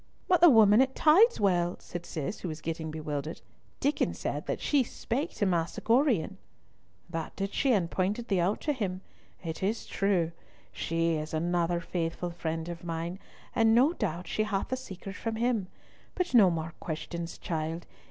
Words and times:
"But 0.27 0.41
the 0.41 0.49
woman 0.49 0.81
at 0.81 0.95
Tideswell," 0.95 1.75
said 1.79 2.07
Cis, 2.07 2.39
who 2.39 2.47
was 2.47 2.59
getting 2.59 2.89
bewildered—"Diccon 2.89 4.15
said 4.15 4.47
that 4.47 4.59
she 4.59 4.83
spake 4.83 5.35
to 5.35 5.45
Master 5.45 5.79
Gorion." 5.79 6.37
"That 7.07 7.35
did 7.35 7.53
she, 7.53 7.71
and 7.71 7.87
pointed 7.91 8.27
thee 8.27 8.39
out 8.39 8.61
to 8.61 8.73
him. 8.73 9.01
It 9.43 9.61
is 9.61 9.85
true. 9.85 10.31
She 10.71 11.11
is 11.13 11.35
another 11.35 11.79
faithful 11.79 12.31
friend 12.31 12.67
of 12.67 12.83
mine, 12.83 13.19
and 13.53 13.75
no 13.75 13.93
doubt 13.93 14.25
she 14.27 14.41
had 14.41 14.69
the 14.69 14.75
secret 14.75 15.15
from 15.15 15.35
him. 15.35 15.67
But 16.15 16.33
no 16.33 16.49
more 16.49 16.73
questions, 16.79 17.37
child. 17.37 17.85